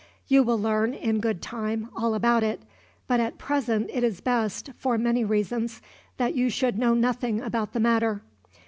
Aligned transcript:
You 0.27 0.41
will 0.41 0.57
learn, 0.57 0.95
in 0.95 1.19
good 1.19 1.43
time, 1.43 1.89
all 1.95 2.15
about 2.15 2.41
it; 2.41 2.63
but 3.05 3.19
at 3.19 3.37
present 3.37 3.91
it 3.93 4.03
is 4.03 4.19
best, 4.19 4.71
for 4.75 4.97
many 4.97 5.23
reasons, 5.23 5.79
that 6.17 6.33
you 6.33 6.49
should 6.49 6.79
know 6.79 6.95
nothing 6.95 7.39
about 7.39 7.73
the 7.73 7.79
matter. 7.79 8.23